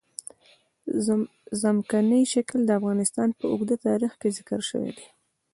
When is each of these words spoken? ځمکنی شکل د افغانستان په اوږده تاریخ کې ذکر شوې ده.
ځمکنی 1.61 2.21
شکل 2.33 2.59
د 2.65 2.71
افغانستان 2.79 3.29
په 3.37 3.45
اوږده 3.51 3.75
تاریخ 3.87 4.11
کې 4.21 4.29
ذکر 4.37 4.59
شوې 4.69 4.91
ده. 4.97 5.05